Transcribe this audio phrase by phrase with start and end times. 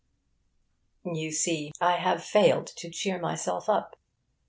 [1.05, 3.95] You see, I have failed to cheer myself up.